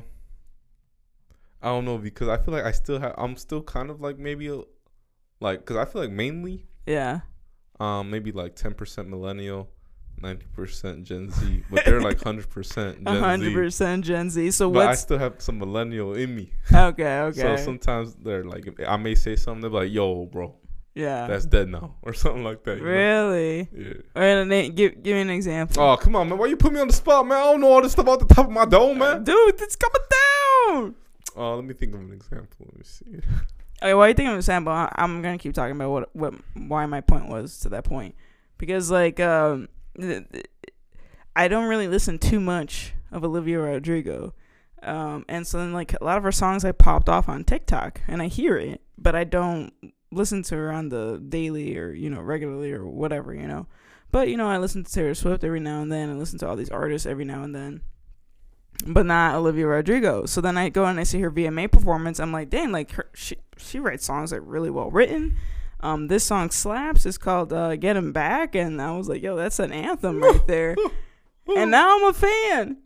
[1.63, 3.15] I don't know because I feel like I still have.
[3.19, 4.61] I'm still kind of like maybe a,
[5.41, 7.21] like because I feel like mainly Yeah.
[7.79, 9.69] um maybe like 10% millennial,
[10.23, 13.55] 90% Gen Z, but they're like 100% Gen A hundred Z.
[13.55, 14.51] percent Gen Z.
[14.53, 16.53] So But I still have some millennial in me.
[16.73, 17.19] okay?
[17.31, 17.41] Okay.
[17.41, 20.55] So sometimes they're like, I may say something, they're like, "Yo, bro,
[20.95, 21.27] yeah.
[21.27, 22.79] that's dead now," or something like that.
[22.79, 22.91] you know?
[22.91, 23.69] really.
[23.73, 23.93] Yeah.
[24.17, 24.45] All right.
[24.47, 25.83] Nate, give give me an example.
[25.83, 26.39] Oh, come on, man.
[26.39, 27.39] Why you put me on the spot, man?
[27.39, 29.25] I don't know all this stuff off the top of my dome, man.
[29.25, 30.95] Dude, it's coming down.
[31.37, 32.67] Oh, let me think of an example.
[32.67, 33.21] Let me see.
[33.83, 34.73] Okay, why you think I'm a sample?
[34.73, 38.15] I- I'm gonna keep talking about what what why my point was to that point,
[38.59, 39.69] because like um,
[41.37, 44.35] I don't really listen too much of Olivia Rodrigo,
[44.83, 48.01] um, and so then like a lot of her songs I popped off on TikTok
[48.09, 49.73] and I hear it, but I don't
[50.13, 53.67] listen to her on the daily or you know regularly or whatever you know.
[54.13, 56.49] But you know I listen to Taylor Swift every now and then, and listen to
[56.49, 57.83] all these artists every now and then
[58.87, 60.27] but not Olivia Rodrigo.
[60.27, 62.21] So then I go and I see her VMA performance.
[62.21, 65.37] I'm like, dang, like her, she she writes songs like really well written.
[65.83, 67.07] Um, this song slaps.
[67.07, 70.47] It's called uh, "Get Him Back," and I was like, yo, that's an anthem right
[70.47, 70.77] there.
[71.57, 72.77] and now I'm a fan.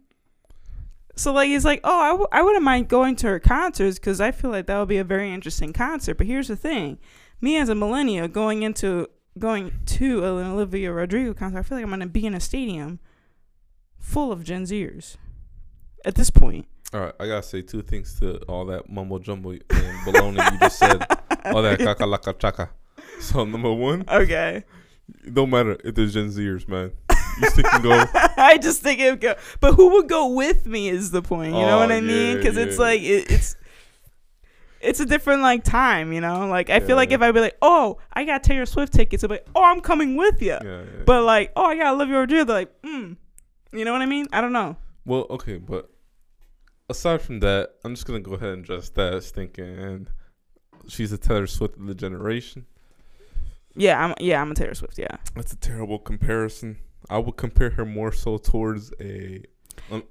[1.17, 4.21] So like it's like, oh, I, w- I wouldn't mind going to her concerts because
[4.21, 6.17] I feel like that would be a very interesting concert.
[6.19, 6.99] But here's the thing,
[7.41, 11.85] me as a millennial going into going to an Olivia Rodrigo concert, I feel like
[11.85, 12.99] I'm gonna be in a stadium
[13.99, 15.17] full of Gen Zers
[16.05, 16.67] at this point.
[16.93, 20.59] All right, I gotta say two things to all that mumbo jumbo and baloney you
[20.59, 21.05] just said.
[21.47, 22.71] All that kaka laka chaka.
[23.21, 24.65] So number one, Okay.
[25.25, 26.93] it don't matter if there's Gen Zers, man.
[27.41, 28.05] You still can go.
[28.37, 31.55] I just think it would go, but who would go with me is the point.
[31.55, 32.29] You know Oh, what I mean?
[32.33, 32.83] yeah, Because it's yeah.
[32.83, 33.57] like it, it's
[34.81, 36.13] it's a different like time.
[36.13, 37.17] You know, like I feel like Yeah.
[37.17, 39.81] if I be like, oh, I got Taylor Swift tickets, I'd be like, oh, I'm
[39.81, 40.51] coming with you.
[40.63, 40.83] Yeah, yeah.
[41.07, 42.45] But like, oh, I got Olivia Rodrigo.
[42.45, 43.17] They're like, mm.
[43.73, 44.27] You know what I mean?
[44.33, 44.77] I don't know.
[45.05, 45.91] well, okay, but
[46.89, 50.07] aside from that, I'm just gonna go ahead and address that as thinking
[50.87, 52.67] she's a Taylor Swift of the generation.
[53.77, 54.99] Yeah, I'm yeah, I'm a Taylor Swift.
[54.99, 55.17] Yeah.
[55.35, 56.79] That's a terrible comparison.
[57.11, 59.43] I would compare her more so towards a,
[59.91, 60.05] um,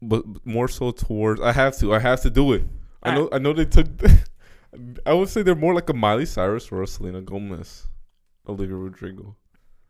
[0.00, 1.40] but more so towards.
[1.40, 1.94] I have to.
[1.94, 2.64] I have to do it.
[3.02, 3.28] I know.
[3.32, 3.86] I know they took.
[5.06, 7.88] I would say they're more like a Miley Cyrus or a Selena Gomez,
[8.48, 9.36] Olivia Rodrigo.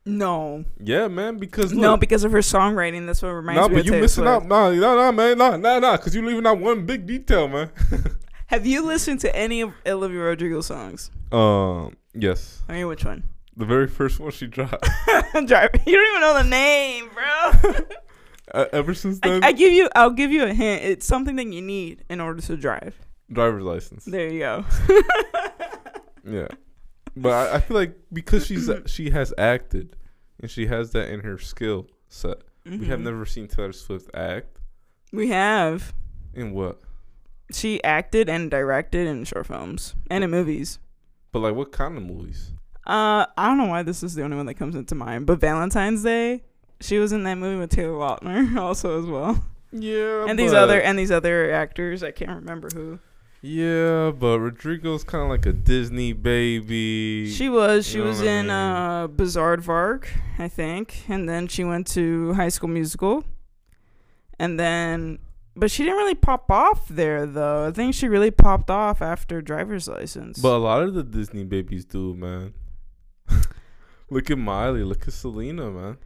[0.05, 1.37] No, Yeah, man.
[1.37, 3.07] Because no, because of her songwriting.
[3.07, 4.29] That's what reminds nah, me but you missing Swift.
[4.29, 4.47] out.
[4.47, 5.39] Nah, nah, nah, man.
[5.39, 5.97] Nah, nah, nah.
[5.97, 7.71] Because you're leaving out one big detail, man.
[8.49, 11.11] Have you listened to any of Olivia Rodrigo songs?
[11.31, 11.97] um.
[12.15, 12.63] Yes.
[12.69, 13.25] I mean, which one?
[13.57, 14.83] The very first one she dropped.
[15.47, 15.71] Driver.
[15.87, 17.85] You don't even know the name, bro.
[18.55, 19.89] uh, ever since then, I give you.
[19.95, 20.83] I'll give you a hint.
[20.85, 22.95] It's something that you need in order to drive.
[23.31, 24.05] driver's license.
[24.05, 24.65] There you go.
[26.25, 26.47] Yeah,
[27.17, 29.97] but I, I feel like because she's she has acted
[30.41, 32.39] and she has that in her skill set.
[32.65, 33.05] We have Mhm.
[33.05, 34.61] never seen Taylor Swift act
[35.13, 35.93] We have.
[36.33, 36.79] in what,
[37.53, 40.79] She acted and directed in short films and in movies.
[41.33, 42.51] But like what kind of movies?
[42.87, 45.41] Uh, I don't know why this is the only one that comes into mind, but
[45.41, 46.43] Valentine's Day,
[46.81, 50.81] she was in that movie with Taylor Lautner also as well, Yeah, and these other
[50.81, 52.03] and these other actors.
[52.03, 52.99] I can't remember who.
[53.45, 57.29] Yeah, but Rodrigo's kind of like a Disney baby.
[57.33, 57.87] She was.
[57.89, 58.51] She You know was I in mean?
[58.51, 60.07] uh, Bizaardvark,
[60.39, 63.25] I think, and then she went to High School Musical,
[64.39, 65.19] and then,
[65.57, 67.67] but she didn't really pop off there though.
[67.67, 70.39] I think she really popped off after Driver's License.
[70.39, 72.55] but a lot of the Disney babies do, man.
[74.11, 74.85] look at Miley.
[74.85, 75.99] Look at Selena, man.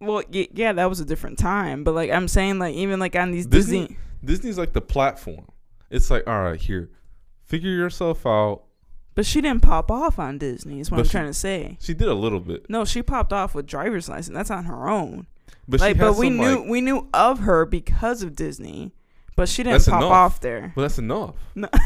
[0.00, 1.84] well, y- yeah, that was a different time.
[1.84, 5.46] But like I'm saying, like even like on these Disney- Disney, Disney's like the platform.
[5.90, 6.90] It's like, all right, here,
[7.44, 8.62] figure yourself out.
[9.14, 10.80] but she didn't pop off on Disney.
[10.80, 11.76] Is what But I'm she- trying to say.
[11.80, 14.34] She did a little bit, No, she popped off with Driver's License.
[14.34, 15.26] That's on her own.
[15.68, 18.92] But like, but we some, knew like- we knew of her because of Disney,
[19.36, 20.12] but she didn't pop enough.
[20.12, 20.72] off there.
[20.76, 21.34] Well, that's enough.
[21.54, 21.68] No.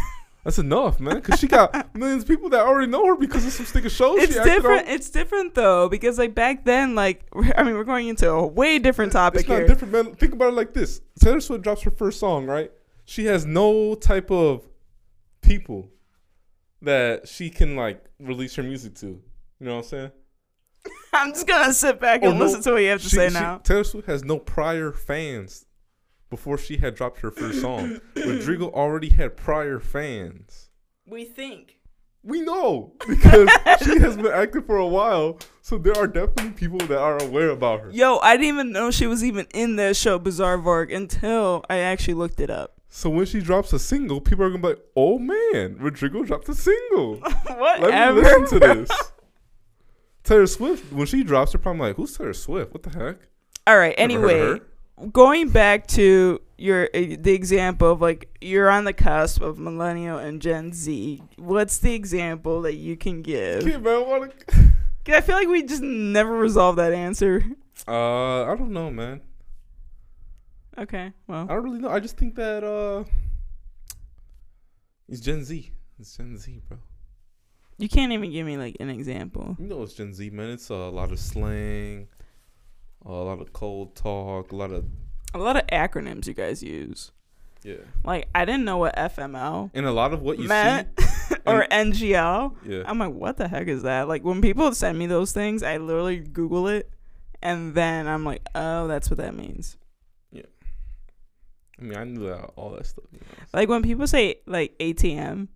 [0.45, 1.17] That's enough, man.
[1.17, 4.19] Because she got millions of people that already know her because of some sticker shows.
[4.21, 4.87] it's different.
[4.87, 7.25] It's different though because like back then, like
[7.57, 9.67] I mean, we're going into a way different topic It's not here.
[9.67, 10.15] different, man.
[10.15, 12.71] Think about it like this: Taylor Swift drops her first song, right?
[13.07, 14.65] She has no type of
[15.43, 15.91] people
[16.83, 19.07] that she can like release her music to.
[19.07, 19.21] You
[19.59, 20.11] know what I'm saying?
[21.17, 22.45] I'm just gonna sit back oh, and Oh, no.
[22.45, 23.59] listen to what you have to She- say she- now.
[23.59, 25.67] Taylor Swift has no prior fans
[26.31, 28.01] before she had dropped her first song.
[28.17, 30.71] Rodrigo already had prior fans.
[31.07, 31.75] We think.
[32.25, 33.49] We know because
[33.85, 37.51] she has been acting for a while, so there are definitely people that are aware
[37.51, 37.91] about her.
[37.93, 42.15] Yo, I didn't even know she was even in that show, Bizaardvark, until I actually
[42.15, 42.81] looked it up.
[42.89, 46.49] So when she drops a single, people are gonna be like, "Oh man, Rodrigo dropped
[46.49, 47.17] a single.
[47.47, 47.81] What?
[47.83, 48.91] Let me listen to this."
[50.27, 52.75] Taylor Swift, when she drops, they're probably like, "Who's Taylor Swift?
[52.75, 53.17] What the heck?"
[53.67, 53.97] All right.
[53.97, 54.61] Never Anyway,
[55.13, 60.19] going back to your uh, the example of like you're on the cusp of millennial
[60.19, 61.23] and Gen Z.
[61.37, 63.63] What's the example that you can give?
[63.63, 64.33] Kid, man,
[65.09, 67.45] I feel like we just never resolve that answer.
[67.87, 69.21] Uh, I don't know, man.
[70.77, 71.13] Okay.
[71.29, 71.91] Well, I don't really know.
[71.91, 73.05] I just think that uh,
[75.09, 75.71] it's Gen Z.
[76.01, 76.79] It's Gen Z, bro.
[77.79, 79.57] You can't even give me like an example.
[79.59, 80.51] You know it's Gen Z, man.
[80.51, 82.09] It's uh, a lot of slang,
[83.05, 84.85] a lot of cold talk, a lot of
[85.35, 87.13] A lot of acronyms you guys use.
[87.63, 90.89] yeah, Like I didn't know what FML and a lot of what you meant
[91.47, 92.55] or NGL.
[92.65, 94.09] Yeah, I'm like, what the heck is that?
[94.09, 96.91] Like when people send me those things, I literally Google it,
[97.43, 99.77] and then I'm like, oh, that's what that means.
[100.33, 100.43] Yeah.
[101.79, 103.05] I mean, I knew that all that stuff.
[103.13, 103.27] You know?
[103.53, 105.49] Like when people say like ATM,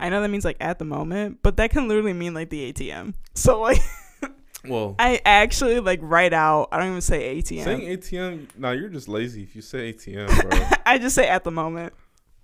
[0.00, 2.72] I know that means like at the moment, but that can literally mean like the
[2.72, 3.14] ATM.
[3.34, 3.80] So like
[4.68, 6.68] Well, I actually like write out.
[6.72, 7.64] I don't even say ATM.
[7.64, 10.78] saying ATM, nah, you're just lazy if you say ATM, bro.
[10.84, 11.94] I just say at the moment.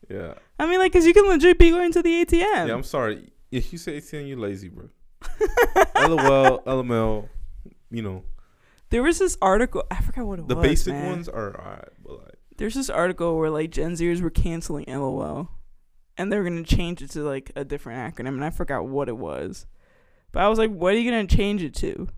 [0.09, 2.69] yeah, I mean, like, cause you can legit be going to the ATM.
[2.69, 2.75] yeah.
[2.75, 4.89] I'm sorry if you say ATM, you're lazy, bro.
[5.97, 7.29] LOL, LML,
[7.91, 8.23] you know
[8.91, 9.85] there was this article.
[9.91, 10.63] I forgot what it the was.
[10.63, 11.07] The basic man.
[11.07, 15.51] ones are alright, but like There's this article where like Gen Zers were canceling LOL,
[16.19, 19.09] and they were gonna change it to like a different acronym, and I forgot what
[19.09, 19.67] it was.
[20.33, 22.09] But I was like, what are you gonna change it to?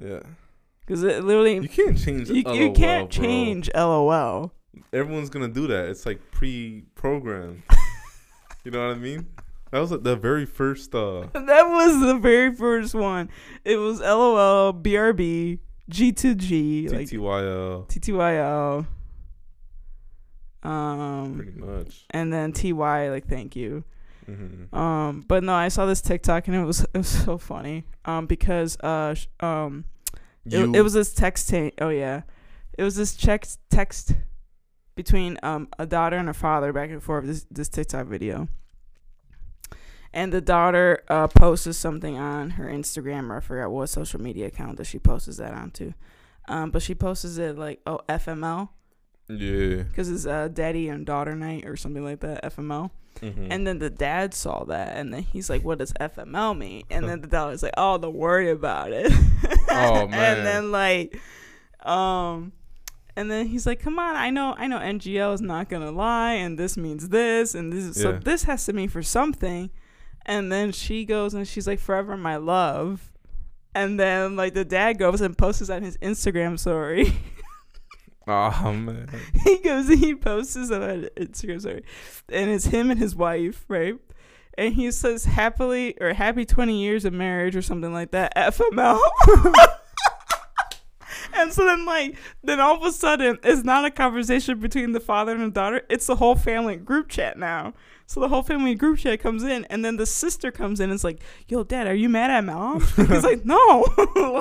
[0.00, 0.20] yeah,
[0.80, 2.28] Because it literally you can't change.
[2.30, 3.22] you, LOL, you can't bro.
[3.24, 4.52] change LOL.
[4.92, 5.88] everyone's gonna do that.
[5.88, 7.62] It's like pre-programmed.
[8.64, 9.26] you know what I mean?
[9.70, 10.94] That was like the very first.
[10.94, 13.28] uh That was the very first one.
[13.64, 15.58] It was LOL, BRB,
[15.90, 18.86] G2G, like TTYL, TTYL,
[20.70, 22.04] um, pretty much.
[22.10, 23.84] and then TY, like thank you.
[24.26, 27.84] hmm Um, but no, I saw this TikTok and it was it was so funny.
[28.04, 29.84] Um, because uh, sh- um,
[30.44, 31.48] it, it was this text.
[31.50, 32.22] Ta- oh yeah,
[32.76, 34.14] it was this check text
[34.94, 37.24] between um a daughter and a father back and forth.
[37.26, 38.48] This this TikTok video.
[40.12, 44.46] And the daughter uh posted something on her Instagram or I forgot what social media
[44.46, 45.92] account that she posts that onto.
[46.48, 48.70] Um, but she posts it like oh FML
[49.28, 49.82] yeah.
[49.82, 52.90] because it's uh daddy and daughter night or something like that FML.
[53.20, 56.84] hmm And then the dad saw that, and then he's like, "What does FML mean?"
[56.90, 59.12] And then the daughter's like, "Oh, don't worry about it."
[59.70, 60.38] Oh, man.
[60.38, 61.20] And then like,
[61.84, 62.52] um,
[63.16, 66.32] and then he's like, "Come on, I know, I know, NGL is not gonna lie,
[66.32, 69.70] and this means this, and this, is so this has to mean for something."
[70.24, 73.12] And then she goes and she's like, "Forever, my love."
[73.74, 77.12] And then like the dad goes and posts on his Instagram story.
[78.28, 79.08] Oh man.
[79.44, 81.82] he goes and he posts this on Instagram story,
[82.28, 83.96] and it's him and his wife, right?
[84.58, 88.36] And he says happily or happy twenty years of marriage or something like that.
[88.36, 89.00] FML.
[91.34, 95.00] and so then like then all of a sudden it's not a conversation between the
[95.00, 95.82] father and the daughter.
[95.88, 97.72] It's the whole family group chat now.
[98.06, 100.90] So the whole family group chat comes in, and then the sister comes in.
[100.90, 103.86] and is like, "Yo, dad, are you mad at mom?" He's like, "No,"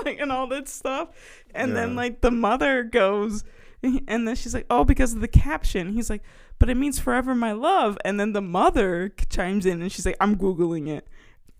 [0.04, 1.10] like and all that stuff.
[1.54, 3.43] And then like the mother goes,
[4.08, 6.24] and then she's like, "Oh, because of the caption." He's like,
[6.60, 10.18] "But it means forever, my love." And then the mother chimes in, and she's like,
[10.20, 11.08] "I'm googling it."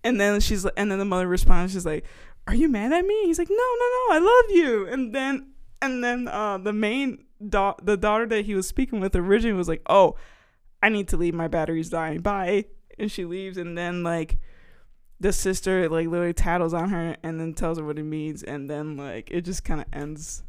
[0.04, 2.04] And then she's and then the mother responds, she's like,
[2.46, 5.52] "Are you mad at me?" He's like, "No, no, no, I love you." And then
[5.80, 9.68] and then uh, the main da- the daughter that he was speaking with originally was
[9.68, 10.16] like, "Oh,
[10.82, 11.34] I need to leave.
[11.34, 12.20] My battery's dying.
[12.20, 12.66] Bye."
[12.98, 14.38] And she leaves, and then like
[15.20, 18.68] the sister like literally tattles on her and then tells her what it means, and
[18.68, 20.42] then like it just kind of ends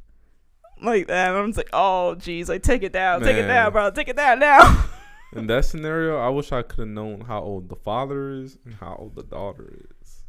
[0.82, 1.30] like that.
[1.30, 4.08] And I'm just like, "Oh, geez, like take it down, take it down, bro, take
[4.08, 4.86] it down now."
[5.36, 8.74] In that scenario, I wish I could have known how old the father is and
[8.76, 9.72] how old the daughter
[10.02, 10.24] is.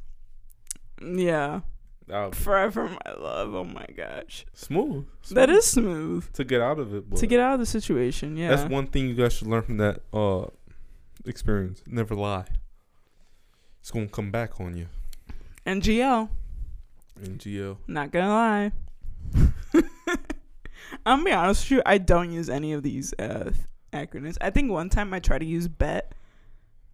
[1.03, 1.61] yeah,
[2.07, 3.55] That forever, my love.
[3.55, 5.07] Oh my gosh, smooth.
[5.31, 7.17] that smooth is smooth to get out of it.
[7.17, 8.37] To get out of the situation.
[8.37, 10.47] Yeah, That's one thing you guys should learn from that uh
[11.25, 11.83] experience.
[11.87, 12.47] Never lie.
[13.81, 14.89] It's gonna come back on you.
[15.67, 16.29] NGL.
[17.23, 17.79] NGL.
[17.87, 18.73] Not gonna lie.
[21.07, 21.83] I'm gonna be honest with you.
[21.87, 23.51] I don't use any of these uh,
[23.93, 24.37] acronyms.
[24.41, 26.15] I think one time I tried to use bet,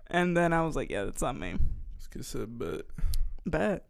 [0.09, 1.57] and then I was like, "Yeah, that's not me."
[1.97, 2.83] Let's get said bet.
[3.47, 3.85] Bet.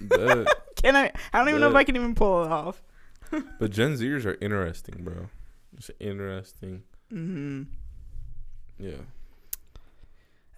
[0.00, 0.46] Bet.
[0.76, 1.12] can I?
[1.32, 2.82] I don't even know if I can even pull it off.
[3.58, 5.28] But Gen Zers are interesting, bro.
[5.76, 6.82] It's interesting.
[7.10, 7.64] hmm
[8.78, 8.92] Yeah.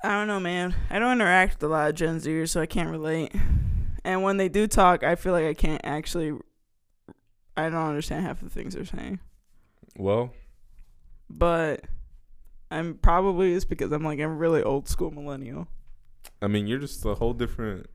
[0.04, 0.74] I don't know, man.
[0.88, 3.34] I don't interact with a lot of Gen Zers, so I can't relate.
[4.04, 6.38] And when they do talk, I feel like I can't actually.
[7.66, 9.20] I don't understand half the things they're saying.
[9.96, 10.32] Well,
[11.28, 11.84] But
[12.70, 15.68] I'm probably it's because I'm like a really old school millennial.
[16.42, 17.86] I mean, you're just a whole different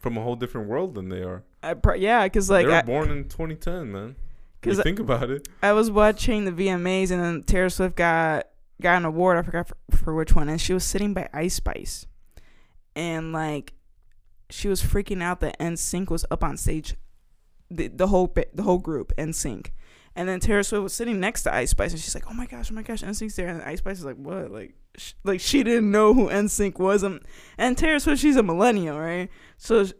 [0.00, 1.42] from a whole different world than they are.
[1.62, 4.16] I pro- yeah, because like they were I, born in 2010, man.
[4.18, 5.48] If 'Cause you I- think about it.
[5.62, 8.48] I was watching the VMAs and then Taylor Swift got
[8.82, 9.36] got an award.
[9.38, 12.06] I forgot for, for which one, and she was sitting by Ice Spice,
[12.96, 13.72] and like
[14.50, 16.96] she was freaking out that NSYNC was up on stage,
[17.70, 19.68] the the whole the whole group NSYNC,
[20.16, 22.46] and then Taylor Swift was sitting next to Ice Spice, and she's like, "Oh my
[22.46, 25.40] gosh, oh my gosh, NSYNC's there," and Ice Spice is like, "What?" Like, sh- like
[25.40, 27.22] she didn't know who NSYNC was, um, and,
[27.58, 29.28] and Taylor Swift, she's a millennial, right?
[29.56, 29.92] So sh-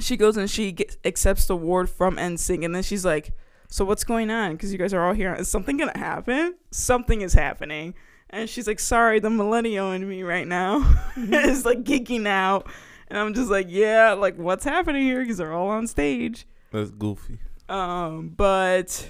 [0.00, 3.32] she goes and she gets, accepts the award from NSYNC, and then she's like
[3.72, 4.52] so what's going on?
[4.52, 5.34] Because you guys are all here.
[5.34, 6.56] Is something gonna happen?
[6.70, 7.94] Something is happening.
[8.28, 10.78] And she's like, sorry, the millennial in me right now
[11.16, 12.70] is like geeking out.
[13.08, 15.20] And I'm just like, yeah, like what's happening here?
[15.20, 16.46] Because they're all on stage.
[16.72, 17.38] That's goofy.
[17.68, 19.06] Um, but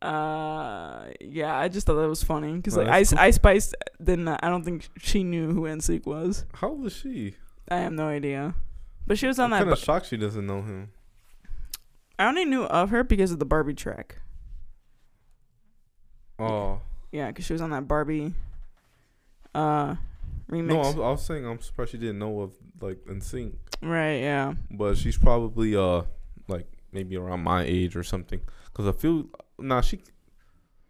[0.00, 3.18] uh, yeah, I just thought that was funny because Oh, like Ice cool.
[3.20, 4.28] Ice Spice didn't.
[4.28, 6.44] I don't think she knew who NSYNC was.
[6.54, 7.34] How old is she?
[7.68, 8.54] I have no idea.
[9.06, 9.56] But she was on that.
[9.56, 9.64] I'm that.
[9.66, 10.90] kind of shocked she doesn't know him.
[12.18, 14.20] I only knew of her because of the Barbie track.
[16.38, 16.80] Oh
[17.12, 18.34] Yeah, because she was on that Barbie
[19.54, 19.94] uh
[20.50, 20.66] remix.
[20.66, 24.16] no, I was, I was saying I'm surprised she didn't know of like NSYNC, right,
[24.20, 24.54] yeah.
[24.70, 26.02] but she's probably uh
[26.48, 28.40] like maybe around my age or something.
[28.74, 29.26] Cause I feel
[29.58, 30.00] nah she,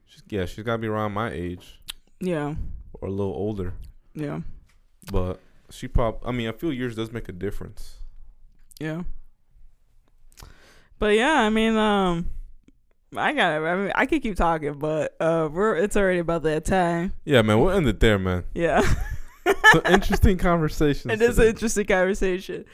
[0.07, 1.81] she's yeah she's gotta be around my age
[2.21, 2.55] Yeah.
[2.95, 3.75] or a little older.
[4.15, 4.41] Yeah.
[5.13, 5.41] But
[5.71, 7.97] she prob I mean I feel years does make a difference.
[8.81, 9.03] Yeah.
[10.99, 12.29] But yeah, I mean, um
[13.17, 16.65] I got I mean I could keep talking, but uh we're it's already about that
[16.65, 17.13] time.
[17.25, 18.45] Yeah, man, we'll end it there, man.
[18.55, 18.83] Yeah.
[19.73, 21.13] Some interesting conversations.
[21.13, 22.65] It is an interesting conversation.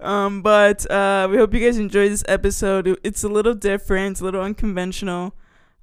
[0.00, 2.98] Um, but uh, we hope you guys enjoyed this episode.
[3.02, 5.34] It's a little different, it's a little unconventional.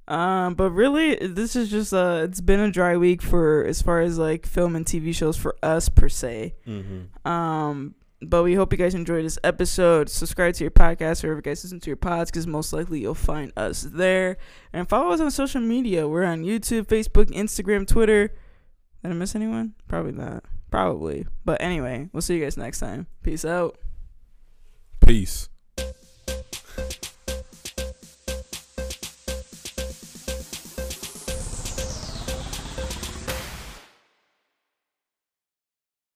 [0.08, 4.00] Um, but really, this is just uh, it's been a dry week for as far
[4.00, 6.54] as like film and TV shows for us per se.
[6.66, 7.26] Mhm.
[7.26, 10.08] Um, but we hope you guys enjoyed this episode.
[10.08, 13.14] Subscribe to your podcast wherever you guys listen to your pods, because most likely you'll
[13.14, 14.36] find us there.
[14.72, 16.06] And follow us on social media.
[16.06, 18.32] We're on YouTube, Facebook, Instagram, Twitter.
[19.02, 19.74] Did I miss anyone?
[19.88, 20.44] Probably not.
[20.70, 21.26] Probably.
[21.44, 23.06] But anyway, we'll see you guys next time.
[23.22, 23.78] Peace out.
[25.00, 25.48] Peace.